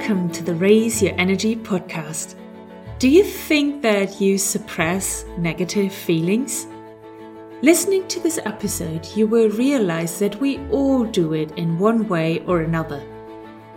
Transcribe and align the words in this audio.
Welcome 0.00 0.30
to 0.30 0.42
the 0.42 0.54
Raise 0.54 1.02
Your 1.02 1.12
Energy 1.18 1.54
podcast. 1.54 2.34
Do 2.98 3.06
you 3.06 3.22
think 3.22 3.82
that 3.82 4.18
you 4.18 4.38
suppress 4.38 5.26
negative 5.36 5.92
feelings? 5.92 6.66
Listening 7.60 8.08
to 8.08 8.18
this 8.18 8.38
episode, 8.46 9.06
you 9.14 9.26
will 9.26 9.50
realize 9.50 10.18
that 10.18 10.40
we 10.40 10.56
all 10.70 11.04
do 11.04 11.34
it 11.34 11.52
in 11.58 11.78
one 11.78 12.08
way 12.08 12.42
or 12.46 12.62
another. 12.62 13.02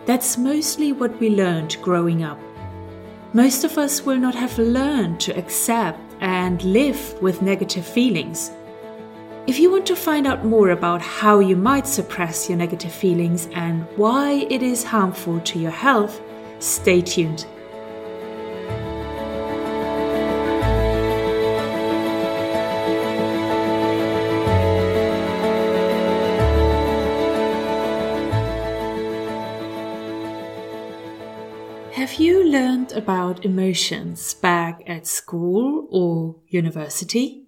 That's 0.05 0.37
mostly 0.37 0.93
what 0.93 1.19
we 1.19 1.29
learned 1.29 1.75
growing 1.81 2.23
up. 2.23 2.39
Most 3.33 3.65
of 3.65 3.77
us 3.77 4.05
will 4.05 4.17
not 4.17 4.33
have 4.33 4.57
learned 4.57 5.19
to 5.21 5.37
accept 5.37 5.99
and 6.21 6.63
live 6.63 7.21
with 7.21 7.41
negative 7.41 7.85
feelings. 7.85 8.49
If 9.45 9.59
you 9.59 9.69
want 9.69 9.85
to 9.87 9.95
find 9.97 10.25
out 10.25 10.45
more 10.45 10.69
about 10.69 11.01
how 11.01 11.39
you 11.39 11.57
might 11.57 11.85
suppress 11.85 12.47
your 12.47 12.57
negative 12.57 12.93
feelings 12.93 13.49
and 13.51 13.85
why 13.97 14.47
it 14.49 14.63
is 14.63 14.85
harmful 14.85 15.41
to 15.41 15.59
your 15.59 15.69
health, 15.69 16.21
stay 16.59 17.01
tuned. 17.01 17.45
Have 31.91 32.13
you 32.13 32.45
learned 32.45 32.93
about 32.93 33.43
emotions 33.43 34.35
back 34.35 34.81
at 34.87 35.05
school 35.05 35.89
or 35.91 36.37
university? 36.47 37.42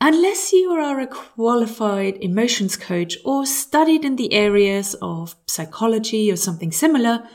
Unless 0.00 0.52
you 0.52 0.70
are 0.70 1.00
a 1.00 1.08
qualified 1.08 2.18
emotions 2.20 2.76
coach 2.76 3.16
or 3.24 3.44
studied 3.44 4.04
in 4.04 4.14
the 4.14 4.32
areas 4.32 4.94
of 5.02 5.34
psychology 5.46 6.30
or 6.30 6.36
something 6.36 6.70
similar, 6.70 7.28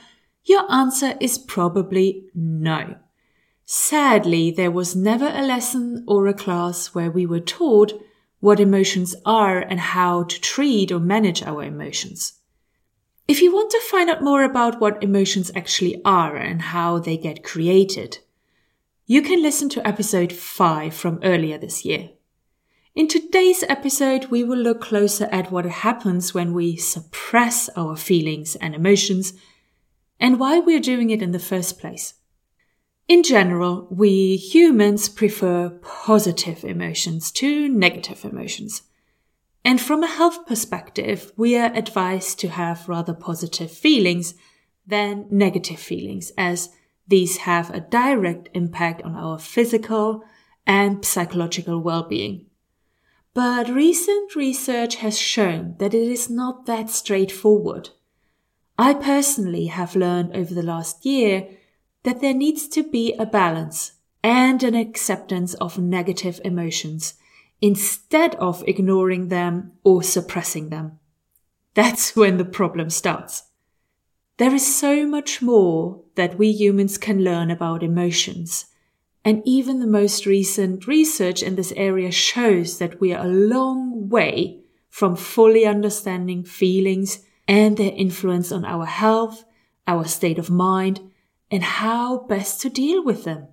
your 0.46 0.72
answer 0.72 1.16
is 1.20 1.38
probably 1.38 2.26
no. 2.34 2.96
Sadly, 3.66 4.50
there 4.50 4.72
was 4.72 4.96
never 4.96 5.28
a 5.28 5.42
lesson 5.42 6.06
or 6.08 6.28
a 6.28 6.34
class 6.34 6.88
where 6.88 7.12
we 7.12 7.26
were 7.26 7.42
taught 7.42 7.94
what 8.40 8.62
emotions 8.62 9.14
are 9.26 9.60
and 9.60 9.80
how 9.80 10.24
to 10.24 10.40
treat 10.40 10.92
or 10.92 11.00
manage 11.00 11.44
our 11.44 11.64
emotions. 11.64 12.40
If 13.28 13.42
you 13.42 13.54
want 13.54 13.72
to 13.72 13.82
find 13.90 14.10
out 14.10 14.24
more 14.24 14.44
about 14.44 14.80
what 14.80 15.04
emotions 15.04 15.52
actually 15.56 16.02
are 16.04 16.36
and 16.38 16.62
how 16.62 17.00
they 17.00 17.18
get 17.18 17.44
created, 17.44 18.20
you 19.06 19.22
can 19.22 19.42
listen 19.42 19.70
to 19.70 19.88
episode 19.88 20.32
5 20.32 20.94
from 20.94 21.20
earlier 21.24 21.58
this 21.58 21.84
year. 21.84 22.10
In 22.96 23.08
today's 23.08 23.64
episode, 23.68 24.28
we 24.28 24.44
will 24.44 24.60
look 24.60 24.80
closer 24.80 25.28
at 25.32 25.52
what 25.52 25.66
happens 25.66 26.36
when 26.36 26.54
we 26.54 26.76
suppress 26.78 27.68
our 27.76 27.96
feelings 27.96 28.56
and 28.58 28.76
emotions 28.76 29.34
and 30.20 30.40
why 30.40 30.60
we're 30.60 30.80
doing 30.80 31.10
it 31.10 31.20
in 31.20 31.32
the 31.32 31.40
first 31.40 31.80
place. 31.80 32.14
In 33.08 33.24
general, 33.24 33.88
we 33.90 34.36
humans 34.36 35.10
prefer 35.10 35.72
positive 35.82 36.64
emotions 36.64 37.32
to 37.32 37.68
negative 37.68 38.24
emotions. 38.24 38.84
And 39.66 39.82
from 39.82 40.04
a 40.04 40.08
health 40.08 40.46
perspective, 40.46 41.32
we 41.36 41.58
are 41.58 41.74
advised 41.74 42.38
to 42.42 42.50
have 42.50 42.88
rather 42.88 43.16
positive 43.16 43.72
feelings 43.72 44.36
than 44.86 45.26
negative 45.32 45.80
feelings, 45.80 46.32
as 46.38 46.70
these 47.08 47.38
have 47.38 47.72
a 47.72 47.80
direct 47.80 48.50
impact 48.54 49.02
on 49.02 49.16
our 49.16 49.40
physical 49.40 50.24
and 50.68 51.04
psychological 51.04 51.82
well-being. 51.82 52.46
But 53.34 53.68
recent 53.68 54.36
research 54.36 54.98
has 54.98 55.18
shown 55.18 55.76
that 55.80 55.94
it 55.96 56.08
is 56.08 56.30
not 56.30 56.68
that 56.68 56.92
straightforward. 56.92 57.90
I 58.78 58.94
personally 58.94 59.68
have 59.68 59.96
learned 59.96 60.36
over 60.36 60.54
the 60.54 60.62
last 60.62 61.04
year 61.04 61.48
that 62.04 62.22
there 62.22 62.34
needs 62.34 62.68
to 62.70 62.84
be 62.84 63.14
a 63.14 63.26
balance 63.26 63.94
and 64.24 64.62
an 64.62 64.76
acceptance 64.76 65.56
of 65.56 65.80
negative 65.80 66.40
emotions 66.46 67.16
instead 67.60 68.36
of 68.36 68.64
ignoring 68.68 69.30
them 69.30 69.72
or 69.84 70.04
suppressing 70.04 70.70
them. 70.70 71.00
That's 71.74 72.16
when 72.16 72.38
the 72.38 72.46
problem 72.46 72.92
starts. 72.92 73.44
There 74.38 74.54
is 74.54 74.76
so 74.76 75.08
much 75.08 75.42
more 75.42 76.02
that 76.16 76.38
we 76.38 76.52
humans 76.52 76.98
can 76.98 77.24
learn 77.24 77.50
about 77.50 77.84
emotions 77.84 78.66
and 79.26 79.42
even 79.46 79.80
the 79.80 79.88
most 79.88 80.26
recent 80.26 80.86
research 80.86 81.42
in 81.42 81.56
this 81.56 81.72
area 81.78 82.12
shows 82.12 82.78
that 82.80 83.00
we 83.00 83.14
are 83.14 83.26
a 83.26 83.30
long 83.30 84.10
way 84.10 84.60
from 84.90 85.16
fully 85.16 85.66
understanding 85.66 86.44
feelings 86.44 87.26
and 87.48 87.78
their 87.78 87.94
influence 87.96 88.52
on 88.52 88.66
our 88.66 88.86
health, 88.86 89.46
our 89.88 90.06
state 90.06 90.38
of 90.38 90.50
mind, 90.50 91.00
and 91.50 91.64
how 91.64 92.20
best 92.28 92.62
to 92.62 92.70
deal 92.70 93.04
with 93.04 93.24
them. 93.24 93.48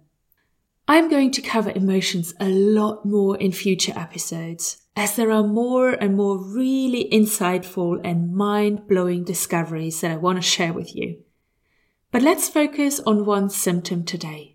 I'm 0.89 1.09
going 1.09 1.31
to 1.33 1.43
cover 1.43 1.71
emotions 1.71 2.35
a 2.41 2.49
lot 2.49 3.07
more 3.07 3.37
in 3.37 3.53
future 3.53 3.93
episodes, 3.95 4.79
as 4.97 5.15
there 5.15 5.31
are 5.31 5.45
more 5.45 5.91
and 5.91 6.17
more 6.17 6.37
really 6.37 7.09
insightful 7.13 8.01
and 8.03 8.35
mind 8.35 8.89
blowing 8.89 9.23
discoveries 9.23 10.01
that 10.01 10.11
I 10.11 10.17
want 10.17 10.39
to 10.39 10.43
share 10.43 10.73
with 10.73 10.97
you. 10.97 11.23
But 12.11 12.23
let's 12.23 12.49
focus 12.49 12.99
on 13.07 13.25
one 13.25 13.51
symptom 13.51 14.05
today 14.05 14.50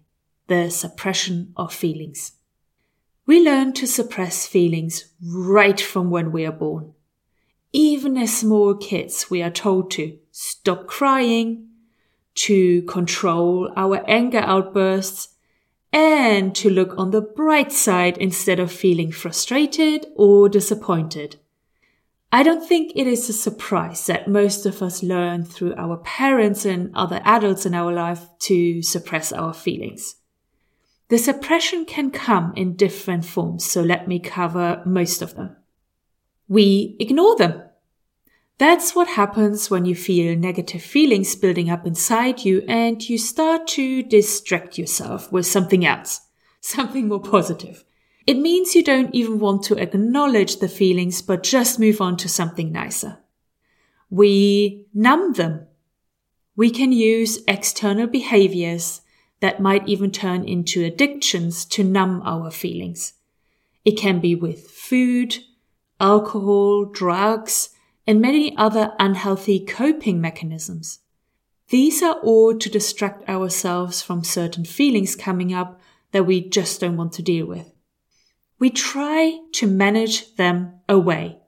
the 0.48 0.70
suppression 0.70 1.54
of 1.58 1.74
feelings. 1.74 2.34
We 3.26 3.44
learn 3.44 3.74
to 3.74 3.88
suppress 3.88 4.46
feelings 4.46 5.06
right 5.24 5.80
from 5.82 6.10
when 6.12 6.32
we 6.32 6.46
are 6.46 6.52
born. 6.52 6.94
Even 7.74 8.18
as 8.18 8.38
small 8.38 8.76
kids, 8.76 9.30
we 9.30 9.42
are 9.42 9.50
told 9.50 9.92
to 9.92 10.18
stop 10.32 10.88
crying, 10.88 11.68
to 12.36 12.84
control 12.84 13.72
our 13.76 14.04
anger 14.08 14.40
outbursts, 14.40 15.30
and 15.92 16.54
to 16.56 16.70
look 16.70 16.94
on 16.98 17.12
the 17.12 17.22
bright 17.22 17.72
side 17.72 18.18
instead 18.18 18.60
of 18.60 18.72
feeling 18.72 19.12
frustrated 19.12 20.06
or 20.16 20.48
disappointed. 20.50 21.38
I 22.32 22.44
don't 22.44 22.68
think 22.68 22.92
it 22.96 23.08
is 23.08 23.30
a 23.30 23.34
surprise 23.34 24.06
that 24.08 24.28
most 24.28 24.66
of 24.66 24.82
us 24.82 25.02
learn 25.02 25.46
through 25.46 25.74
our 25.76 25.98
parents 25.98 26.66
and 26.66 26.94
other 26.94 27.22
adults 27.24 27.66
in 27.66 27.74
our 27.74 27.94
life 27.94 28.28
to 28.40 28.82
suppress 28.82 29.32
our 29.32 29.54
feelings. 29.54 30.16
The 31.10 31.18
suppression 31.20 31.86
can 31.86 32.10
come 32.10 32.52
in 32.56 32.76
different 32.76 33.26
forms, 33.26 33.64
so 33.64 33.82
let 33.82 34.08
me 34.08 34.20
cover 34.20 34.82
most 34.86 35.22
of 35.22 35.36
them. 35.36 35.56
We 36.48 36.96
ignore 37.00 37.36
them. 37.36 37.62
That's 38.58 38.96
what 38.96 39.10
happens 39.10 39.70
when 39.70 39.86
you 39.86 39.96
feel 39.96 40.36
negative 40.36 40.82
feelings 40.82 41.36
building 41.36 41.70
up 41.70 41.86
inside 41.86 42.46
you 42.46 42.64
and 42.68 43.08
you 43.08 43.18
start 43.18 43.68
to 43.68 44.02
distract 44.02 44.78
yourself 44.78 45.32
with 45.32 45.46
something 45.46 45.86
else, 45.86 46.22
something 46.62 47.08
more 47.08 47.22
positive. 47.22 47.84
It 48.26 48.38
means 48.38 48.74
you 48.74 48.84
don't 48.84 49.14
even 49.14 49.40
want 49.40 49.64
to 49.66 49.78
acknowledge 49.78 50.58
the 50.58 50.70
feelings, 50.70 51.22
but 51.22 51.44
just 51.44 51.80
move 51.80 52.02
on 52.02 52.18
to 52.18 52.30
something 52.30 52.72
nicer. 52.72 53.20
We 54.10 54.88
numb 54.94 55.34
them. 55.34 55.68
We 56.56 56.72
can 56.72 56.92
use 56.92 57.44
external 57.48 58.08
behaviors 58.08 59.02
that 59.40 59.62
might 59.62 59.88
even 59.88 60.12
turn 60.12 60.44
into 60.44 60.84
addictions 60.84 61.66
to 61.66 61.84
numb 61.84 62.22
our 62.26 62.50
feelings. 62.52 63.14
It 63.84 63.98
can 63.98 64.20
be 64.20 64.34
with 64.36 64.70
food, 64.72 65.38
alcohol, 66.00 66.86
drugs, 66.86 67.70
and 68.08 68.22
many 68.22 68.56
other 68.58 68.94
unhealthy 69.00 69.60
coping 69.60 70.22
mechanisms. 70.22 71.00
These 71.70 72.04
are 72.04 72.20
all 72.22 72.58
to 72.58 72.70
distract 72.70 73.28
ourselves 73.28 74.02
from 74.02 74.24
certain 74.24 74.66
feelings 74.66 75.16
coming 75.16 75.54
up 75.54 75.80
that 76.12 76.26
we 76.26 76.48
just 76.48 76.80
don't 76.80 76.98
want 76.98 77.14
to 77.14 77.24
deal 77.24 77.46
with. 77.46 77.72
We 78.60 78.70
try 78.70 79.40
to 79.54 79.68
manage 79.68 80.36
them 80.36 80.80
away. 80.88 81.40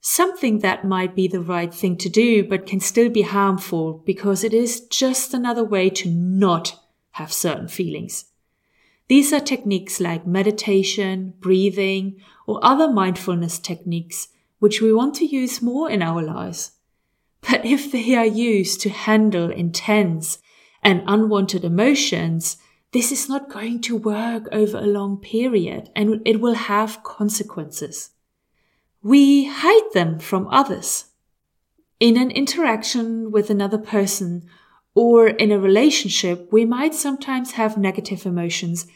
Something 0.00 0.58
that 0.60 0.84
might 0.84 1.14
be 1.14 1.26
the 1.26 1.40
right 1.40 1.72
thing 1.72 1.96
to 1.98 2.08
do, 2.08 2.46
but 2.46 2.66
can 2.66 2.80
still 2.80 3.08
be 3.08 3.22
harmful 3.22 4.02
because 4.04 4.44
it 4.44 4.52
is 4.52 4.80
just 4.88 5.34
another 5.34 5.64
way 5.64 5.90
to 5.90 6.10
not 6.10 6.78
have 7.18 7.32
certain 7.32 7.68
feelings. 7.68 8.24
These 9.08 9.32
are 9.32 9.40
techniques 9.40 10.00
like 10.00 10.26
meditation, 10.26 11.34
breathing, 11.40 12.20
or 12.46 12.58
other 12.62 12.90
mindfulness 12.90 13.58
techniques 13.58 14.28
which 14.58 14.80
we 14.82 14.92
want 14.92 15.14
to 15.16 15.24
use 15.24 15.62
more 15.62 15.88
in 15.88 16.02
our 16.02 16.22
lives. 16.22 16.72
But 17.48 17.64
if 17.64 17.92
they 17.92 18.14
are 18.14 18.26
used 18.26 18.80
to 18.82 18.90
handle 18.90 19.50
intense 19.50 20.38
and 20.82 21.02
unwanted 21.06 21.64
emotions, 21.64 22.56
this 22.92 23.12
is 23.12 23.28
not 23.28 23.50
going 23.50 23.80
to 23.82 23.96
work 23.96 24.48
over 24.50 24.78
a 24.78 24.86
long 24.98 25.18
period 25.18 25.90
and 25.94 26.20
it 26.24 26.40
will 26.40 26.54
have 26.54 27.02
consequences. 27.02 28.10
We 29.02 29.44
hide 29.44 29.92
them 29.92 30.18
from 30.18 30.48
others. 30.48 31.06
In 32.00 32.16
an 32.16 32.30
interaction 32.30 33.30
with 33.30 33.50
another 33.50 33.78
person 33.78 34.48
or 34.98 35.28
in 35.28 35.52
a 35.52 35.60
relationship, 35.60 36.48
we 36.50 36.64
might 36.64 36.92
sometimes 36.92 37.52
have 37.52 37.78
negative 37.78 38.26
emotions 38.26 38.88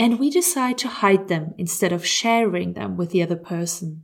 and 0.00 0.18
we 0.18 0.28
decide 0.28 0.76
to 0.76 0.88
hide 0.88 1.28
them 1.28 1.54
instead 1.56 1.92
of 1.92 2.04
sharing 2.04 2.72
them 2.72 2.96
with 2.96 3.10
the 3.10 3.22
other 3.22 3.36
person. 3.36 4.02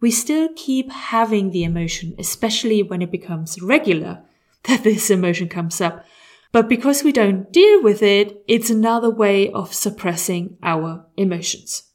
We 0.00 0.12
still 0.12 0.50
keep 0.54 0.88
having 0.92 1.50
the 1.50 1.64
emotion, 1.64 2.14
especially 2.16 2.80
when 2.80 3.02
it 3.02 3.10
becomes 3.10 3.60
regular, 3.60 4.22
that 4.68 4.84
this 4.84 5.10
emotion 5.10 5.48
comes 5.48 5.80
up. 5.80 6.04
But 6.52 6.68
because 6.68 7.02
we 7.02 7.10
don't 7.10 7.52
deal 7.52 7.82
with 7.82 8.00
it, 8.00 8.44
it's 8.46 8.70
another 8.70 9.10
way 9.10 9.50
of 9.50 9.74
suppressing 9.74 10.58
our 10.62 11.04
emotions. 11.16 11.90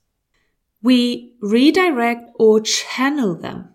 We 0.84 1.38
redirect 1.40 2.32
or 2.38 2.60
channel 2.60 3.34
them. 3.34 3.70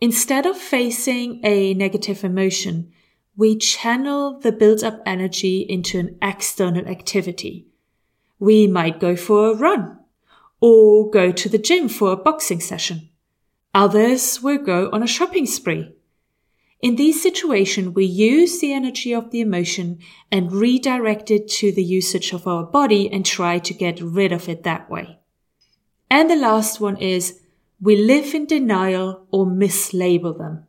Instead 0.00 0.46
of 0.46 0.56
facing 0.56 1.40
a 1.42 1.74
negative 1.74 2.22
emotion, 2.22 2.92
we 3.36 3.56
channel 3.56 4.40
the 4.40 4.52
built 4.52 4.82
up 4.82 5.00
energy 5.04 5.60
into 5.60 5.98
an 5.98 6.18
external 6.22 6.86
activity. 6.86 7.66
We 8.38 8.66
might 8.66 8.98
go 8.98 9.14
for 9.14 9.50
a 9.50 9.54
run 9.54 9.98
or 10.60 11.10
go 11.10 11.32
to 11.32 11.48
the 11.48 11.58
gym 11.58 11.88
for 11.88 12.12
a 12.12 12.16
boxing 12.16 12.60
session. 12.60 13.10
Others 13.74 14.42
will 14.42 14.58
go 14.58 14.88
on 14.90 15.02
a 15.02 15.06
shopping 15.06 15.44
spree. 15.44 15.92
In 16.80 16.96
these 16.96 17.22
situations, 17.22 17.94
we 17.94 18.04
use 18.04 18.60
the 18.60 18.72
energy 18.72 19.14
of 19.14 19.30
the 19.30 19.40
emotion 19.40 19.98
and 20.30 20.52
redirect 20.52 21.30
it 21.30 21.48
to 21.48 21.72
the 21.72 21.84
usage 21.84 22.32
of 22.32 22.46
our 22.46 22.64
body 22.64 23.10
and 23.10 23.24
try 23.24 23.58
to 23.58 23.74
get 23.74 24.00
rid 24.00 24.32
of 24.32 24.48
it 24.48 24.62
that 24.62 24.90
way. 24.90 25.18
And 26.10 26.30
the 26.30 26.36
last 26.36 26.80
one 26.80 26.96
is 26.98 27.40
we 27.80 27.96
live 27.96 28.34
in 28.34 28.46
denial 28.46 29.26
or 29.30 29.46
mislabel 29.46 30.38
them. 30.38 30.65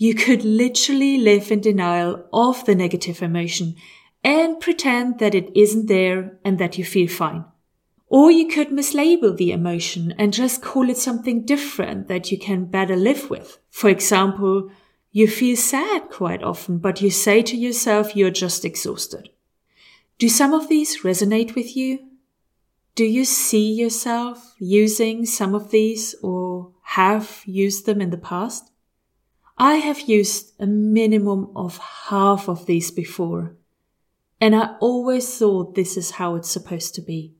You 0.00 0.14
could 0.14 0.44
literally 0.44 1.18
live 1.18 1.50
in 1.50 1.60
denial 1.60 2.24
of 2.32 2.64
the 2.64 2.74
negative 2.74 3.20
emotion 3.20 3.74
and 4.24 4.58
pretend 4.58 5.18
that 5.18 5.34
it 5.34 5.54
isn't 5.54 5.88
there 5.88 6.38
and 6.42 6.58
that 6.58 6.78
you 6.78 6.86
feel 6.86 7.06
fine. 7.06 7.44
Or 8.06 8.30
you 8.30 8.48
could 8.48 8.70
mislabel 8.70 9.36
the 9.36 9.52
emotion 9.52 10.14
and 10.16 10.32
just 10.32 10.62
call 10.62 10.88
it 10.88 10.96
something 10.96 11.44
different 11.44 12.08
that 12.08 12.32
you 12.32 12.38
can 12.38 12.64
better 12.64 12.96
live 12.96 13.28
with. 13.28 13.58
For 13.68 13.90
example, 13.90 14.70
you 15.12 15.28
feel 15.28 15.54
sad 15.56 16.08
quite 16.08 16.42
often, 16.42 16.78
but 16.78 17.02
you 17.02 17.10
say 17.10 17.42
to 17.42 17.54
yourself 17.54 18.16
you're 18.16 18.30
just 18.30 18.64
exhausted. 18.64 19.28
Do 20.16 20.30
some 20.30 20.54
of 20.54 20.70
these 20.70 21.02
resonate 21.02 21.54
with 21.54 21.76
you? 21.76 21.98
Do 22.94 23.04
you 23.04 23.26
see 23.26 23.70
yourself 23.70 24.54
using 24.58 25.26
some 25.26 25.54
of 25.54 25.70
these 25.70 26.14
or 26.22 26.72
have 26.84 27.42
used 27.44 27.84
them 27.84 28.00
in 28.00 28.08
the 28.08 28.16
past? 28.16 28.69
I 29.62 29.74
have 29.74 30.08
used 30.08 30.54
a 30.58 30.66
minimum 30.66 31.52
of 31.54 31.76
half 31.76 32.48
of 32.48 32.64
these 32.64 32.90
before, 32.90 33.56
and 34.40 34.56
I 34.56 34.76
always 34.80 35.36
thought 35.38 35.74
this 35.74 35.98
is 35.98 36.12
how 36.12 36.34
it's 36.36 36.48
supposed 36.48 36.94
to 36.94 37.02
be. 37.02 37.34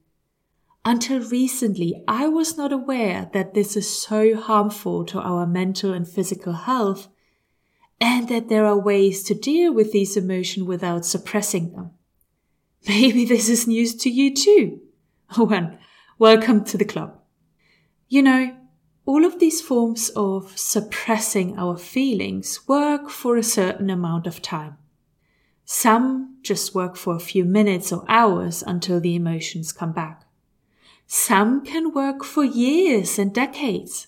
Until 0.84 1.20
recently, 1.20 2.04
I 2.06 2.28
was 2.28 2.58
not 2.58 2.74
aware 2.74 3.30
that 3.32 3.54
this 3.54 3.74
is 3.74 3.88
so 3.88 4.36
harmful 4.36 5.06
to 5.06 5.18
our 5.18 5.46
mental 5.46 5.94
and 5.94 6.06
physical 6.06 6.52
health 6.52 7.08
and 7.98 8.28
that 8.28 8.50
there 8.50 8.66
are 8.66 8.78
ways 8.78 9.22
to 9.22 9.34
deal 9.34 9.72
with 9.72 9.90
these 9.92 10.14
emotions 10.14 10.66
without 10.66 11.06
suppressing 11.06 11.72
them. 11.72 11.92
Maybe 12.86 13.24
this 13.24 13.48
is 13.48 13.66
news 13.66 13.94
to 13.94 14.10
you 14.10 14.34
too. 14.34 14.82
Oh 15.38 15.44
well, 15.46 15.78
welcome 16.18 16.64
to 16.64 16.76
the 16.76 16.84
club. 16.84 17.18
You 18.10 18.22
know, 18.22 18.59
all 19.10 19.24
of 19.24 19.40
these 19.40 19.60
forms 19.60 20.08
of 20.10 20.56
suppressing 20.56 21.58
our 21.58 21.76
feelings 21.76 22.60
work 22.68 23.10
for 23.10 23.36
a 23.36 23.42
certain 23.42 23.90
amount 23.90 24.24
of 24.24 24.40
time. 24.40 24.76
Some 25.64 26.36
just 26.42 26.76
work 26.76 26.94
for 26.94 27.16
a 27.16 27.26
few 27.32 27.44
minutes 27.44 27.90
or 27.90 28.04
hours 28.06 28.62
until 28.64 29.00
the 29.00 29.16
emotions 29.16 29.72
come 29.72 29.90
back. 29.90 30.22
Some 31.08 31.64
can 31.64 31.92
work 31.92 32.22
for 32.22 32.44
years 32.44 33.18
and 33.18 33.34
decades. 33.34 34.06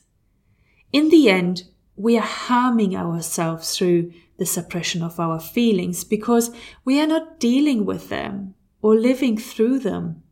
In 0.93 1.08
the 1.08 1.28
end, 1.28 1.64
we 1.96 2.16
are 2.16 2.20
harming 2.46 2.94
ourselves 2.94 3.76
through 3.76 4.12
the 4.38 4.46
suppression 4.46 5.02
of 5.02 5.19
our 5.19 5.40
feelings 5.40 6.05
because 6.05 6.52
we 6.84 7.00
are 7.00 7.08
not 7.08 7.40
dealing 7.40 7.84
with 7.84 8.08
them 8.08 8.55
or 8.81 8.94
living 8.94 9.37
through 9.37 9.81
them. 9.81 10.22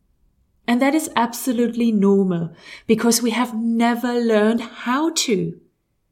And 0.67 0.81
that 0.81 0.95
is 0.95 1.09
absolutely 1.15 1.91
normal 1.91 2.53
because 2.87 3.21
we 3.21 3.31
have 3.31 3.55
never 3.55 4.13
learned 4.13 4.61
how 4.61 5.11
to. 5.25 5.59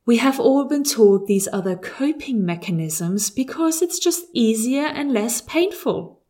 We 0.06 0.18
have 0.18 0.40
all 0.40 0.66
been 0.66 0.84
taught 0.84 1.28
these 1.28 1.48
other 1.54 1.76
coping 1.76 2.44
mechanisms 2.44 3.30
because 3.30 3.82
it's 3.82 4.00
just 4.00 4.26
easier 4.34 4.86
and 4.86 5.14
less 5.14 5.40
painful. 5.40 6.22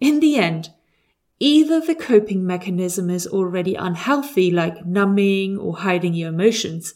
In 0.00 0.20
the 0.20 0.36
end, 0.36 0.70
either 1.38 1.80
the 1.80 1.94
coping 1.94 2.46
mechanism 2.46 3.10
is 3.10 3.26
already 3.26 3.74
unhealthy, 3.74 4.50
like 4.50 4.86
numbing 4.86 5.58
or 5.58 5.76
hiding 5.76 6.14
your 6.14 6.30
emotions, 6.30 6.94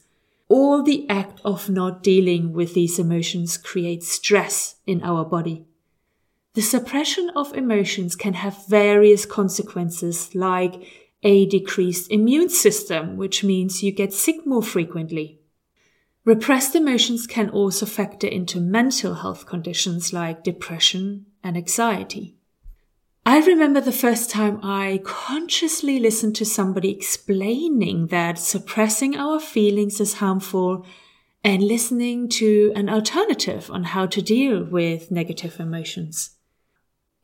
or 0.49 0.83
the 0.83 1.07
act 1.11 1.41
of 1.45 1.69
not 1.69 2.03
dealing 2.03 2.55
with 2.55 2.73
these 2.73 2.99
emotions 2.99 3.59
creates 3.59 4.09
stress 4.09 4.77
in 4.87 5.03
our 5.03 5.25
body. 5.25 5.67
The 6.59 6.63
suppression 6.63 7.31
of 7.37 7.55
emotions 7.55 8.17
can 8.17 8.33
have 8.33 8.67
various 8.67 9.25
consequences 9.25 10.35
like 10.35 10.83
a 11.23 11.47
decreased 11.47 12.11
immune 12.11 12.49
system, 12.49 13.17
which 13.17 13.45
means 13.45 13.85
you 13.85 13.93
get 13.93 14.13
sick 14.13 14.45
more 14.45 14.65
frequently. 14.65 15.39
Repressed 16.25 16.75
emotions 16.75 17.29
can 17.29 17.49
also 17.49 17.87
factor 17.87 18.27
into 18.27 18.59
mental 18.59 19.15
health 19.15 19.47
conditions 19.47 20.13
like 20.13 20.43
depression 20.43 21.27
and 21.45 21.57
anxiety. 21.57 22.35
I 23.25 23.39
remember 23.39 23.81
the 23.81 23.93
first 23.93 24.29
time 24.29 24.59
I 24.61 25.01
consciously 25.05 26.01
listened 26.01 26.35
to 26.35 26.45
somebody 26.45 26.91
explaining 26.91 28.09
that 28.09 28.37
suppressing 28.37 29.17
our 29.17 29.39
feelings 29.39 30.01
is 30.01 30.15
harmful 30.15 30.85
and 31.45 31.63
listening 31.63 32.29
to 32.31 32.73
an 32.75 32.89
alternative 32.89 33.71
on 33.71 33.85
how 33.85 34.07
to 34.07 34.21
deal 34.21 34.65
with 34.65 35.13
negative 35.13 35.61
emotions. 35.61 36.35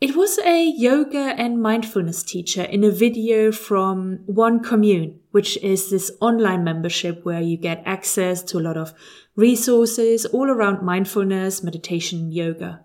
It 0.00 0.16
was 0.16 0.38
a 0.40 0.62
yoga 0.62 1.34
and 1.38 1.62
mindfulness 1.62 2.22
teacher 2.22 2.62
in 2.62 2.84
a 2.84 2.90
video 2.90 3.52
from 3.52 4.18
One 4.26 4.62
Commune, 4.62 5.20
which 5.30 5.56
is 5.58 5.88
this 5.88 6.10
online 6.20 6.64
membership 6.64 7.24
where 7.24 7.40
you 7.40 7.56
get 7.56 7.82
access 7.86 8.42
to 8.44 8.58
a 8.58 8.60
lot 8.60 8.76
of 8.76 8.92
resources 9.36 10.26
all 10.26 10.50
around 10.50 10.82
mindfulness, 10.82 11.62
meditation, 11.62 12.32
yoga. 12.32 12.84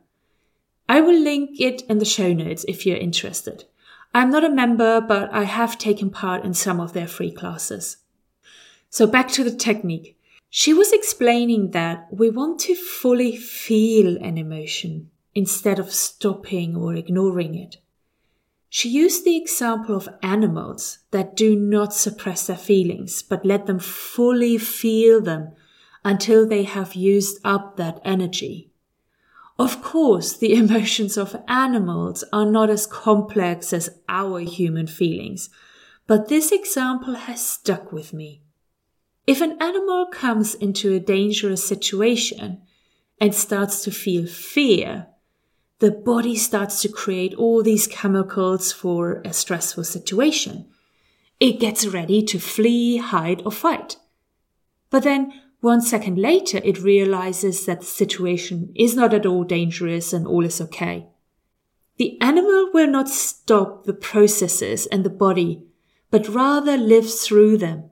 I 0.88 1.02
will 1.02 1.20
link 1.20 1.60
it 1.60 1.82
in 1.90 1.98
the 1.98 2.06
show 2.06 2.32
notes 2.32 2.64
if 2.68 2.86
you're 2.86 2.98
interested. 2.98 3.66
I'm 4.14 4.30
not 4.30 4.44
a 4.44 4.50
member, 4.50 5.02
but 5.02 5.34
I 5.34 5.44
have 5.44 5.78
taken 5.78 6.10
part 6.12 6.46
in 6.46 6.54
some 6.54 6.80
of 6.80 6.94
their 6.94 7.08
free 7.08 7.32
classes. 7.32 7.98
So 8.90 9.06
back 9.06 9.28
to 9.30 9.44
the 9.44 9.56
technique. 9.56 10.16
She 10.50 10.74
was 10.74 10.94
explaining 10.94 11.72
that 11.72 12.08
we 12.12 12.30
want 12.30 12.60
to 12.62 12.76
fully 12.76 13.36
feel 13.36 14.18
an 14.24 14.38
emotion 14.38 15.10
instead 15.36 15.80
of 15.80 15.94
stopping 15.94 16.76
or 16.76 16.96
ignoring 16.96 17.56
it. 17.56 17.78
She 18.70 18.90
used 18.90 19.26
the 19.26 19.36
example 19.36 19.96
of 19.96 20.10
animals 20.22 21.00
that 21.12 21.36
do 21.36 21.56
not 21.56 21.94
suppress 21.94 22.48
their 22.48 22.58
feelings, 22.58 23.24
but 23.24 23.46
let 23.46 23.66
them 23.66 23.80
fully 23.80 24.58
feel 24.58 25.22
them 25.22 25.54
until 26.06 26.48
they 26.48 26.64
have 26.64 26.94
used 26.94 27.40
up 27.44 27.78
that 27.78 28.00
energy. 28.06 28.70
Of 29.58 29.82
course, 29.82 30.38
the 30.38 30.54
emotions 30.64 31.18
of 31.18 31.36
animals 31.48 32.24
are 32.32 32.46
not 32.46 32.70
as 32.70 32.86
complex 32.86 33.74
as 33.74 33.90
our 34.08 34.40
human 34.40 34.88
feelings, 34.88 35.50
but 36.08 36.30
this 36.30 36.52
example 36.52 37.16
has 37.16 37.46
stuck 37.46 37.92
with 37.92 38.14
me. 38.14 38.42
If 39.28 39.42
an 39.42 39.62
animal 39.62 40.08
comes 40.12 40.56
into 40.56 40.94
a 40.94 41.00
dangerous 41.00 41.64
situation 41.64 42.62
and 43.20 43.36
starts 43.36 43.84
to 43.84 43.92
feel 43.92 44.26
fear, 44.26 45.08
the 45.80 45.92
body 45.92 46.36
starts 46.36 46.82
to 46.82 46.90
create 46.90 47.34
all 47.36 47.64
these 47.64 47.88
chemicals 47.88 48.72
for 48.72 49.22
a 49.24 49.32
stressful 49.32 49.86
situation. 49.86 50.66
It 51.40 51.60
gets 51.60 51.88
ready 51.88 52.22
to 52.24 52.40
flee, 52.40 52.98
hide, 52.98 53.42
or 53.46 53.52
fight. 53.52 53.96
But 54.90 55.04
then 55.04 55.32
one 55.62 55.82
second 55.82 56.18
later, 56.18 56.60
it 56.66 56.82
realizes 56.82 57.66
that 57.66 57.80
the 57.80 57.86
situation 57.86 58.74
is 58.76 58.96
not 58.96 59.14
at 59.14 59.26
all 59.26 59.46
dangerous 59.46 60.12
and 60.12 60.28
all 60.28 60.46
is 60.46 60.60
okay. 60.60 61.08
The 61.98 62.20
animal 62.22 62.72
will 62.74 62.88
not 62.88 63.08
stop 63.08 63.86
the 63.86 63.94
processes 63.94 64.86
and 64.88 65.06
the 65.06 65.10
body, 65.10 65.64
but 66.12 66.28
rather 66.28 66.76
live 66.76 67.10
through 67.10 67.58
them. 67.58 67.92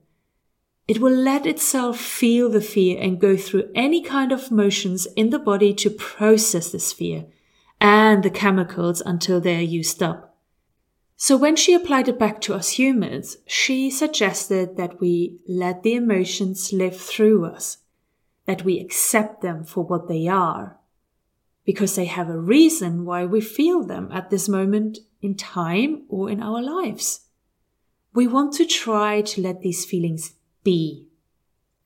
It 0.89 0.99
will 0.99 1.15
let 1.15 1.45
itself 1.45 1.99
feel 1.99 2.49
the 2.49 2.61
fear 2.61 2.97
and 3.01 3.19
go 3.19 3.37
through 3.37 3.69
any 3.75 4.01
kind 4.01 4.31
of 4.31 4.51
motions 4.51 5.05
in 5.17 5.29
the 5.29 5.39
body 5.39 5.73
to 5.75 5.89
process 5.89 6.71
this 6.71 6.91
fear 6.93 7.25
and 7.79 8.23
the 8.23 8.29
chemicals 8.29 9.01
until 9.01 9.39
they 9.39 9.55
are 9.57 9.61
used 9.61 10.01
up. 10.01 10.35
So 11.15 11.35
when 11.35 11.55
she 11.55 11.73
applied 11.73 12.07
it 12.07 12.19
back 12.19 12.41
to 12.41 12.53
us 12.53 12.71
humans, 12.71 13.37
she 13.47 13.89
suggested 13.89 14.77
that 14.77 14.99
we 14.99 15.39
let 15.47 15.81
the 15.81 15.95
emotions 15.95 16.71
live 16.71 16.95
through 16.95 17.45
us, 17.45 17.79
that 18.45 18.63
we 18.63 18.79
accept 18.79 19.41
them 19.41 19.63
for 19.63 19.83
what 19.83 20.07
they 20.07 20.27
are, 20.27 20.77
because 21.65 21.95
they 21.95 22.05
have 22.05 22.29
a 22.29 22.39
reason 22.39 23.03
why 23.03 23.25
we 23.25 23.41
feel 23.41 23.83
them 23.83 24.09
at 24.11 24.29
this 24.29 24.47
moment 24.47 24.99
in 25.21 25.35
time 25.35 26.03
or 26.07 26.29
in 26.29 26.41
our 26.41 26.61
lives. 26.61 27.21
We 28.13 28.27
want 28.27 28.53
to 28.53 28.65
try 28.65 29.21
to 29.21 29.41
let 29.41 29.61
these 29.61 29.85
feelings 29.85 30.33
be. 30.63 31.07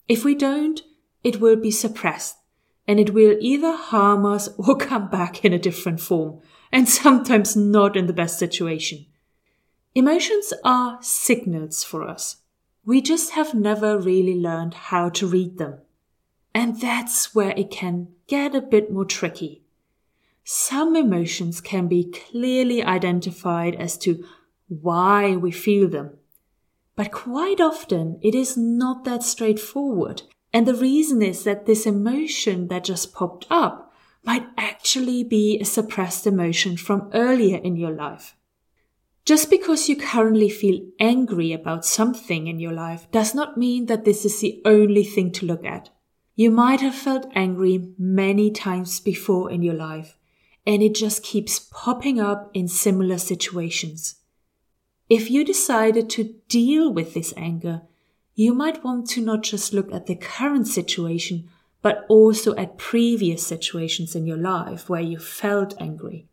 If 0.08 0.26
we 0.26 0.36
don't, 0.36 0.82
it 1.24 1.40
will 1.40 1.56
be 1.56 1.72
suppressed 1.72 2.36
and 2.92 3.00
it 3.00 3.14
will 3.14 3.38
either 3.40 3.72
harm 3.72 4.26
us 4.26 4.50
or 4.58 4.76
come 4.76 5.10
back 5.10 5.46
in 5.46 5.54
a 5.54 5.58
different 5.58 6.02
form, 6.02 6.42
and 6.74 6.90
sometimes 6.90 7.56
not 7.56 7.96
in 7.96 8.06
the 8.06 8.12
best 8.12 8.38
situation. 8.38 9.06
Emotions 9.96 10.52
are 10.66 10.98
signals 11.02 11.86
for 11.86 12.06
us. 12.06 12.42
We 12.84 13.02
just 13.02 13.32
have 13.32 13.54
never 13.54 13.98
really 13.98 14.36
learned 14.36 14.74
how 14.74 15.08
to 15.12 15.26
read 15.26 15.58
them. 15.58 15.80
And 16.54 16.82
that's 16.82 17.34
where 17.34 17.54
it 17.56 17.72
can 17.72 18.10
get 18.28 18.54
a 18.54 18.62
bit 18.62 18.92
more 18.92 19.06
tricky. 19.06 19.64
Some 20.44 20.98
emotions 20.98 21.62
can 21.62 21.88
be 21.88 22.12
clearly 22.12 22.84
identified 22.84 23.76
as 23.76 23.98
to 24.00 24.26
why 24.68 25.38
we 25.38 25.52
feel 25.52 25.88
them. 25.88 26.18
But 26.98 27.14
quite 27.14 27.62
often 27.62 28.20
it 28.22 28.36
is 28.36 28.58
not 28.58 29.06
that 29.06 29.24
straightforward. 29.24 30.24
And 30.54 30.68
the 30.68 30.76
reason 30.76 31.22
is 31.22 31.44
that 31.44 31.66
this 31.66 31.86
emotion 31.86 32.68
that 32.68 32.84
just 32.84 33.14
popped 33.14 33.48
up 33.50 33.94
might 34.24 34.48
actually 34.58 35.24
be 35.24 35.60
a 35.60 35.66
suppressed 35.66 36.28
emotion 36.28 36.78
from 36.78 37.10
earlier 37.14 37.58
in 37.58 37.76
your 37.76 37.92
life. 37.92 38.36
Just 39.24 39.50
because 39.50 39.88
you 39.88 39.96
currently 39.96 40.50
feel 40.50 40.82
angry 41.00 41.54
about 41.54 41.86
something 41.86 42.48
in 42.48 42.60
your 42.60 42.74
life 42.74 43.10
does 43.12 43.36
not 43.36 43.58
mean 43.58 43.86
that 43.86 44.04
this 44.04 44.26
is 44.26 44.40
the 44.40 44.62
only 44.66 45.04
thing 45.04 45.32
to 45.34 45.46
look 45.46 45.64
at. 45.64 45.90
You 46.36 46.50
might 46.50 46.82
have 46.82 46.96
felt 46.96 47.32
angry 47.36 47.94
many 47.98 48.52
times 48.52 49.00
before 49.00 49.52
in 49.52 49.62
your 49.62 49.76
life, 49.76 50.18
and 50.66 50.82
it 50.82 50.96
just 50.96 51.24
keeps 51.24 51.60
popping 51.60 52.20
up 52.20 52.50
in 52.54 52.68
similar 52.68 53.18
situations. 53.20 54.16
If 55.08 55.30
you 55.30 55.46
decided 55.46 56.10
to 56.12 56.36
deal 56.48 56.92
with 56.92 57.14
this 57.14 57.34
anger, 57.38 57.84
you 58.42 58.56
might 58.56 58.84
want 58.84 59.08
to 59.08 59.22
not 59.22 59.44
just 59.44 59.72
look 59.72 59.92
at 59.92 60.08
the 60.08 60.16
current 60.16 60.68
situation, 60.68 61.48
but 61.84 62.06
also 62.10 62.56
at 62.56 62.78
previous 62.78 63.46
situations 63.46 64.16
in 64.16 64.26
your 64.26 64.38
life 64.38 64.90
where 64.90 65.02
you 65.02 65.20
felt 65.20 65.80
angry. 65.80 66.28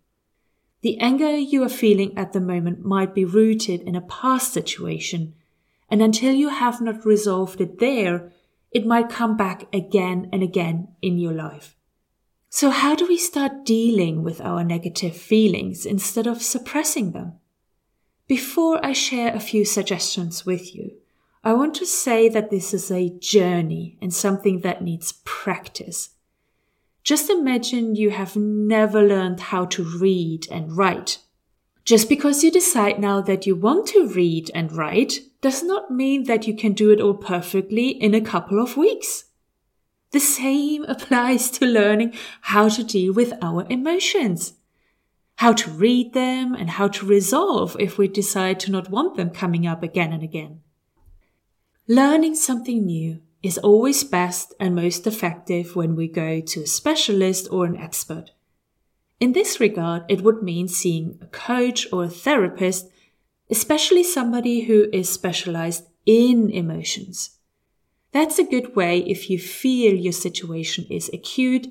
The 0.80 0.98
anger 1.00 1.36
you 1.36 1.62
are 1.64 1.68
feeling 1.68 2.16
at 2.16 2.32
the 2.32 2.40
moment 2.40 2.82
might 2.82 3.14
be 3.14 3.26
rooted 3.26 3.82
in 3.82 3.94
a 3.94 4.00
past 4.00 4.54
situation, 4.54 5.34
and 5.90 6.00
until 6.00 6.32
you 6.32 6.48
have 6.48 6.80
not 6.80 7.04
resolved 7.04 7.60
it 7.60 7.78
there, 7.78 8.32
it 8.70 8.86
might 8.86 9.10
come 9.10 9.36
back 9.36 9.66
again 9.74 10.30
and 10.32 10.42
again 10.42 10.88
in 11.02 11.18
your 11.18 11.34
life. 11.34 11.76
So, 12.48 12.70
how 12.70 12.94
do 12.94 13.06
we 13.06 13.18
start 13.18 13.66
dealing 13.66 14.22
with 14.22 14.40
our 14.40 14.64
negative 14.64 15.14
feelings 15.14 15.84
instead 15.84 16.26
of 16.26 16.40
suppressing 16.40 17.12
them? 17.12 17.34
Before 18.26 18.82
I 18.82 18.94
share 18.94 19.34
a 19.34 19.40
few 19.40 19.66
suggestions 19.66 20.46
with 20.46 20.74
you, 20.74 20.92
I 21.48 21.54
want 21.54 21.74
to 21.76 21.86
say 21.86 22.28
that 22.28 22.50
this 22.50 22.74
is 22.74 22.90
a 22.90 23.08
journey 23.08 23.96
and 24.02 24.12
something 24.12 24.60
that 24.60 24.82
needs 24.82 25.12
practice. 25.24 26.10
Just 27.02 27.30
imagine 27.30 27.94
you 27.94 28.10
have 28.10 28.36
never 28.36 29.02
learned 29.02 29.40
how 29.40 29.64
to 29.64 29.82
read 29.82 30.46
and 30.50 30.76
write. 30.76 31.20
Just 31.86 32.06
because 32.06 32.44
you 32.44 32.50
decide 32.50 32.98
now 32.98 33.22
that 33.22 33.46
you 33.46 33.56
want 33.56 33.86
to 33.86 34.08
read 34.08 34.50
and 34.54 34.70
write 34.76 35.20
does 35.40 35.62
not 35.62 35.90
mean 35.90 36.24
that 36.24 36.46
you 36.46 36.54
can 36.54 36.74
do 36.74 36.90
it 36.90 37.00
all 37.00 37.14
perfectly 37.14 37.88
in 37.88 38.12
a 38.12 38.20
couple 38.20 38.62
of 38.62 38.76
weeks. 38.76 39.24
The 40.10 40.20
same 40.20 40.84
applies 40.86 41.50
to 41.52 41.64
learning 41.64 42.12
how 42.42 42.68
to 42.68 42.84
deal 42.84 43.14
with 43.14 43.32
our 43.40 43.66
emotions. 43.70 44.52
How 45.36 45.54
to 45.54 45.70
read 45.70 46.12
them 46.12 46.52
and 46.52 46.68
how 46.68 46.88
to 46.88 47.06
resolve 47.06 47.74
if 47.80 47.96
we 47.96 48.06
decide 48.06 48.60
to 48.60 48.70
not 48.70 48.90
want 48.90 49.16
them 49.16 49.30
coming 49.30 49.66
up 49.66 49.82
again 49.82 50.12
and 50.12 50.22
again. 50.22 50.60
Learning 51.88 52.34
something 52.34 52.84
new 52.84 53.20
is 53.42 53.58
always 53.58 54.04
best 54.04 54.54
and 54.60 54.74
most 54.74 55.06
effective 55.06 55.74
when 55.74 55.96
we 55.96 56.06
go 56.06 56.40
to 56.40 56.62
a 56.62 56.66
specialist 56.66 57.48
or 57.50 57.64
an 57.64 57.76
expert. 57.76 58.30
In 59.18 59.32
this 59.32 59.58
regard, 59.58 60.04
it 60.08 60.20
would 60.20 60.42
mean 60.42 60.68
seeing 60.68 61.18
a 61.20 61.26
coach 61.26 61.86
or 61.92 62.04
a 62.04 62.10
therapist 62.10 62.86
especially 63.50 64.02
somebody 64.02 64.62
who 64.62 64.88
is 64.92 65.08
specialized 65.08 65.84
in 66.04 66.50
emotions. 66.50 67.38
That's 68.12 68.38
a 68.38 68.44
good 68.44 68.74
way 68.74 68.98
if 69.00 69.30
you 69.30 69.38
feel 69.38 69.94
your 69.94 70.12
situation 70.12 70.86
is 70.90 71.10
acute 71.12 71.68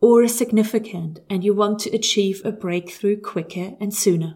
or 0.00 0.26
significant 0.28 1.20
and 1.28 1.44
you 1.44 1.54
want 1.54 1.78
to 1.80 1.90
achieve 1.90 2.42
a 2.44 2.52
breakthrough 2.52 3.20
quicker 3.20 3.72
and 3.80 3.92
sooner. 3.92 4.34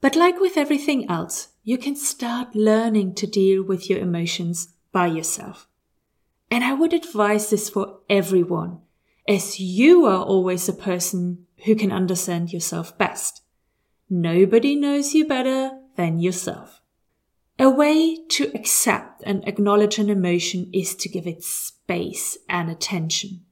But 0.00 0.14
like 0.14 0.40
with 0.40 0.56
everything 0.56 1.10
else, 1.10 1.48
you 1.64 1.76
can 1.76 1.96
start 1.96 2.54
learning 2.54 3.14
to 3.16 3.26
deal 3.26 3.62
with 3.62 3.90
your 3.90 3.98
emotions 3.98 4.74
by 4.92 5.08
yourself. 5.08 5.66
And 6.50 6.64
I 6.64 6.72
would 6.72 6.92
advise 6.92 7.50
this 7.50 7.68
for 7.68 7.98
everyone, 8.08 8.80
as 9.26 9.60
you 9.60 10.06
are 10.06 10.22
always 10.22 10.66
the 10.66 10.72
person 10.72 11.46
who 11.64 11.74
can 11.74 11.92
understand 11.92 12.52
yourself 12.52 12.96
best. 12.96 13.42
Nobody 14.08 14.76
knows 14.76 15.14
you 15.14 15.26
better 15.26 15.78
than 15.96 16.20
yourself. 16.20 16.80
A 17.58 17.68
way 17.68 18.16
to 18.28 18.52
accept 18.54 19.22
and 19.26 19.46
acknowledge 19.46 19.98
an 19.98 20.08
emotion 20.08 20.70
is 20.72 20.94
to 20.94 21.08
give 21.08 21.26
it 21.26 21.42
space 21.42 22.38
and 22.48 22.70
attention. 22.70 23.44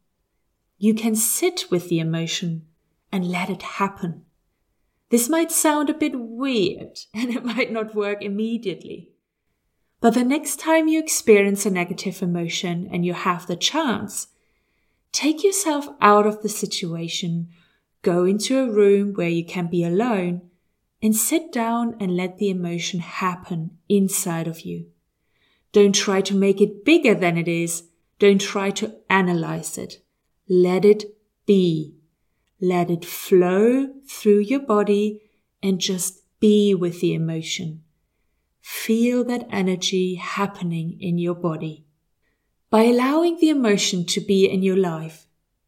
You 0.79 0.95
can 0.95 1.17
sit 1.17 1.67
with 1.71 1.89
the 1.89 1.99
emotion 1.99 2.67
and 3.11 3.29
let 3.29 3.51
it 3.51 3.63
happen. 3.63 4.25
This 5.11 5.29
might 5.29 5.53
sound 5.53 5.91
a 5.91 5.95
bit 5.95 6.19
weird 6.19 6.99
and 7.15 7.31
it 7.31 7.45
might 7.45 7.73
not 7.73 7.95
work 7.95 8.23
immediately. 8.23 9.11
But 10.01 10.15
the 10.15 10.25
next 10.25 10.61
time 10.61 10.89
you 10.89 10.99
experience 11.01 11.65
a 11.65 11.71
negative 11.71 12.23
emotion 12.23 12.89
and 12.93 13.05
you 13.05 13.15
have 13.15 13.47
the 13.47 13.57
chance, 13.57 14.29
take 15.11 15.43
yourself 15.43 15.89
out 16.01 16.27
of 16.27 16.43
the 16.43 16.49
situation 16.49 17.49
Go 18.07 18.25
into 18.25 18.61
a 18.61 18.71
room 18.71 19.15
where 19.15 19.29
you 19.29 19.45
can 19.45 19.67
be 19.67 19.83
alone 19.83 20.43
and 21.03 21.17
sit 21.17 21.51
down 21.51 21.97
and 21.99 22.17
let 22.17 22.39
the 22.39 22.49
emotion 22.51 23.01
happen 23.01 23.79
inside 23.89 24.47
of 24.47 24.61
you. 24.61 24.87
Don't 25.73 25.93
try 25.93 26.21
to 26.21 26.37
make 26.37 26.61
it 26.61 26.85
bigger 26.85 27.17
than 27.17 27.37
it 27.37 27.49
is. 27.49 27.83
Don't 28.21 28.41
try 28.41 28.71
to 28.71 28.95
analyze 29.11 29.77
it. 29.77 30.01
Let 30.49 30.85
it 30.85 31.17
be. 31.47 31.97
Let 32.61 32.91
it 32.91 33.05
flow 33.05 33.89
through 34.09 34.41
your 34.41 34.61
body 34.61 35.21
and 35.63 35.81
just 35.81 36.23
be 36.41 36.75
with 36.75 37.01
the 37.01 37.13
emotion. 37.13 37.83
Feel 38.63 39.25
that 39.25 39.47
energy 39.51 40.15
happening 40.15 40.97
in 41.01 41.19
your 41.19 41.35
body. 41.35 41.85
By 42.71 42.85
allowing 42.85 43.39
the 43.39 43.51
emotion 43.51 44.07
to 44.07 44.21
be 44.21 44.47
in 44.47 44.63
your 44.63 44.77
life, 44.77 45.27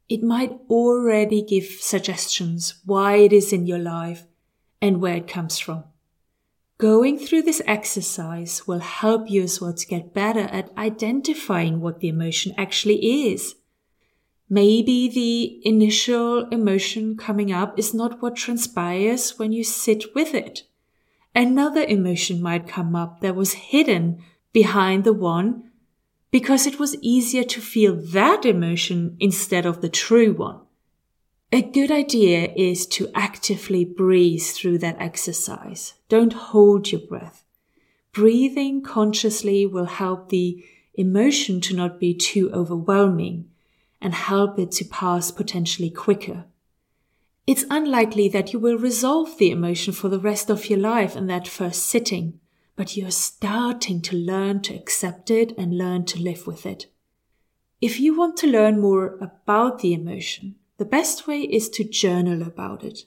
it 0.09 0.23
might 0.23 0.59
already 0.71 1.43
give 1.43 1.65
suggestions 1.65 2.81
why 2.85 3.17
it 3.17 3.33
is 3.33 3.53
in 3.53 3.67
your 3.67 3.79
life 3.79 4.25
and 4.81 5.01
where 5.01 5.17
it 5.17 5.29
comes 5.29 5.59
from. 5.59 5.85
Going 6.79 7.19
through 7.19 7.43
this 7.43 7.61
exercise 7.67 8.67
will 8.67 8.79
help 8.79 9.29
you 9.29 9.43
as 9.43 9.61
well 9.61 9.75
to 9.75 9.87
get 9.87 10.15
better 10.15 10.41
at 10.41 10.71
identifying 10.79 11.81
what 11.81 12.01
the 12.01 12.09
emotion 12.09 12.55
actually 12.57 13.31
is. 13.33 13.57
Maybe 14.51 15.09
the 15.09 15.69
initial 15.69 16.49
emotion 16.49 17.17
coming 17.17 17.53
up 17.53 17.79
is 17.79 17.93
not 17.93 18.23
what 18.23 18.37
transpires 18.37 19.39
when 19.39 19.53
you 19.53 19.63
sit 19.63 20.15
with 20.15 20.35
it. 20.35 20.63
Another 21.35 21.83
emotion 21.83 22.41
might 22.41 22.67
come 22.67 22.97
up 22.97 23.21
that 23.21 23.37
was 23.37 23.53
hidden 23.53 24.23
behind 24.53 25.05
the 25.05 25.13
one 25.13 25.71
because 26.31 26.67
it 26.67 26.79
was 26.79 26.97
easier 27.03 27.45
to 27.45 27.61
feel 27.61 27.95
that 27.95 28.47
emotion 28.47 29.17
instead 29.21 29.67
of 29.67 29.83
the 29.83 29.89
true 29.89 30.33
one. 30.33 30.61
A 31.53 31.63
good 31.63 31.91
idea 31.91 32.53
is 32.57 32.87
to 32.89 33.11
actively 33.15 33.85
breathe 33.85 34.43
through 34.43 34.79
that 34.79 35.01
exercise. 35.01 35.95
Don't 36.09 36.33
hold 36.33 36.91
your 36.91 37.01
breath. 37.03 37.45
Breathing 38.13 38.83
consciously 38.83 39.67
will 39.67 39.87
help 39.87 40.29
the 40.29 40.65
emotion 40.95 41.61
to 41.63 41.75
not 41.75 42.01
be 42.01 42.15
too 42.15 42.51
overwhelming 42.53 43.49
and 44.01 44.15
help 44.15 44.59
it 44.59 44.71
to 44.73 44.85
pass 44.85 45.31
potentially 45.31 45.91
quicker. 45.91 46.45
It's 47.47 47.65
unlikely 47.71 48.29
that 48.29 48.53
you 48.53 48.59
will 48.59 48.79
resolve 48.79 49.39
the 49.39 49.51
emotion 49.51 49.93
for 49.93 50.09
the 50.09 50.19
rest 50.19 50.51
of 50.51 50.69
your 50.69 50.79
life 50.79 51.17
in 51.17 51.27
that 51.29 51.49
first 51.49 51.87
sitting 51.87 52.41
but 52.79 52.97
you're 52.97 53.11
starting 53.11 54.01
to 54.01 54.17
learn 54.17 54.63
to 54.63 54.73
accept 54.73 55.33
it 55.33 55.53
and 55.59 55.77
learn 55.77 56.05
to 56.05 56.23
live 56.23 56.47
with 56.47 56.65
it. 56.65 56.87
If 57.81 57.99
you 57.99 58.17
want 58.17 58.37
to 58.37 58.47
learn 58.47 58.81
more 58.81 59.19
about 59.21 59.81
the 59.81 59.93
emotion, 59.93 60.55
the 60.77 60.85
best 60.85 61.27
way 61.27 61.41
is 61.41 61.69
to 61.71 61.83
journal 61.83 62.41
about 62.41 62.85
it. 62.85 63.01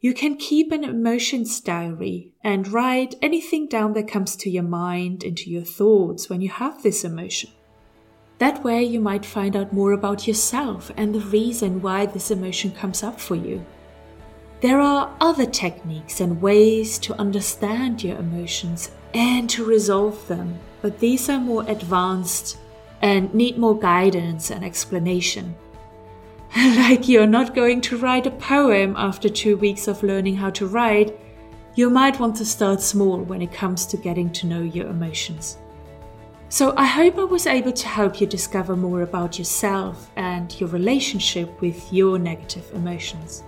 You 0.00 0.12
can 0.12 0.34
keep 0.36 0.72
an 0.72 0.82
emotions 0.82 1.60
diary 1.60 2.32
and 2.42 2.66
write 2.66 3.14
anything 3.22 3.68
down 3.68 3.92
that 3.92 4.08
comes 4.08 4.34
to 4.34 4.50
your 4.50 4.64
mind, 4.64 5.22
into 5.22 5.48
your 5.48 5.62
thoughts 5.62 6.28
when 6.28 6.40
you 6.40 6.48
have 6.48 6.82
this 6.82 7.04
emotion. 7.04 7.50
That 8.38 8.64
way 8.64 8.82
you 8.82 9.00
might 9.00 9.24
find 9.24 9.54
out 9.56 9.72
more 9.72 9.92
about 9.92 10.26
yourself 10.26 10.90
and 10.96 11.14
the 11.14 11.20
reason 11.20 11.80
why 11.80 12.06
this 12.06 12.30
emotion 12.30 12.72
comes 12.72 13.02
up 13.02 13.20
for 13.20 13.36
you. 13.36 13.64
There 14.60 14.80
are 14.80 15.14
other 15.20 15.46
techniques 15.46 16.20
and 16.20 16.40
ways 16.40 16.98
to 17.00 17.18
understand 17.18 18.04
your 18.04 18.18
emotions 18.18 18.90
and 19.12 19.50
to 19.50 19.64
resolve 19.64 20.26
them, 20.28 20.58
but 20.80 20.98
these 21.00 21.28
are 21.28 21.40
more 21.40 21.64
advanced 21.68 22.58
and 23.00 23.32
need 23.34 23.58
more 23.58 23.78
guidance 23.78 24.50
and 24.50 24.64
explanation. 24.64 25.56
like 26.56 27.08
you're 27.08 27.26
not 27.26 27.54
going 27.54 27.80
to 27.80 27.96
write 27.96 28.26
a 28.26 28.30
poem 28.30 28.94
after 28.96 29.28
two 29.28 29.56
weeks 29.56 29.88
of 29.88 30.02
learning 30.02 30.36
how 30.36 30.50
to 30.50 30.66
write, 30.66 31.18
you 31.74 31.88
might 31.88 32.20
want 32.20 32.36
to 32.36 32.44
start 32.44 32.80
small 32.80 33.18
when 33.22 33.40
it 33.40 33.52
comes 33.52 33.86
to 33.86 33.96
getting 33.96 34.30
to 34.30 34.46
know 34.46 34.62
your 34.62 34.86
emotions. 34.88 35.56
So, 36.52 36.74
I 36.76 36.84
hope 36.84 37.16
I 37.16 37.24
was 37.24 37.46
able 37.46 37.72
to 37.72 37.88
help 37.88 38.20
you 38.20 38.26
discover 38.26 38.76
more 38.76 39.00
about 39.00 39.38
yourself 39.38 40.10
and 40.16 40.54
your 40.60 40.68
relationship 40.68 41.48
with 41.62 41.90
your 41.90 42.18
negative 42.18 42.70
emotions. 42.74 43.42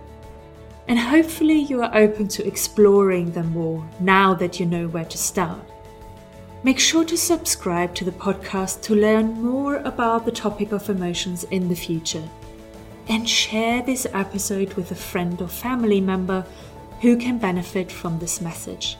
And 0.88 0.98
hopefully, 0.98 1.58
you 1.58 1.82
are 1.82 1.94
open 1.94 2.28
to 2.28 2.46
exploring 2.46 3.30
them 3.32 3.50
more 3.50 3.86
now 4.00 4.32
that 4.32 4.58
you 4.58 4.64
know 4.64 4.88
where 4.88 5.04
to 5.04 5.18
start. 5.18 5.60
Make 6.62 6.78
sure 6.78 7.04
to 7.04 7.18
subscribe 7.18 7.94
to 7.96 8.06
the 8.06 8.10
podcast 8.10 8.80
to 8.84 8.94
learn 8.94 9.34
more 9.34 9.76
about 9.80 10.24
the 10.24 10.32
topic 10.32 10.72
of 10.72 10.88
emotions 10.88 11.44
in 11.50 11.68
the 11.68 11.76
future. 11.76 12.26
And 13.08 13.28
share 13.28 13.82
this 13.82 14.06
episode 14.14 14.72
with 14.72 14.92
a 14.92 14.94
friend 15.10 15.42
or 15.42 15.48
family 15.48 16.00
member 16.00 16.46
who 17.02 17.18
can 17.18 17.36
benefit 17.36 17.92
from 17.92 18.18
this 18.18 18.40
message. 18.40 18.96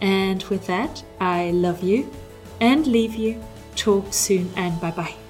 And 0.00 0.42
with 0.44 0.66
that, 0.66 1.04
I 1.20 1.50
love 1.50 1.82
you 1.82 2.10
and 2.60 2.86
leave 2.86 3.14
you. 3.14 3.42
Talk 3.76 4.12
soon 4.12 4.50
and 4.56 4.80
bye 4.80 4.90
bye. 4.90 5.21